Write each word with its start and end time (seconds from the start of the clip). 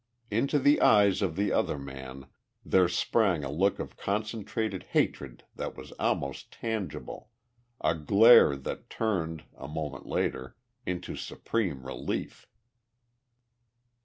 Into 0.31 0.57
the 0.57 0.81
eyes 0.81 1.21
of 1.21 1.35
the 1.35 1.51
other 1.51 1.77
man 1.77 2.25
there 2.65 2.89
sprang 2.89 3.43
a 3.43 3.51
look 3.51 3.77
of 3.77 3.97
concentrated 3.97 4.81
hatred 4.97 5.43
that 5.55 5.77
was 5.77 5.91
almost 5.99 6.51
tangible 6.51 7.29
a 7.81 7.93
glare 7.93 8.55
that 8.55 8.89
turned, 8.89 9.43
a 9.55 9.67
moment 9.67 10.07
later, 10.07 10.55
into 10.87 11.15
supreme 11.15 11.85
relief. 11.85 12.47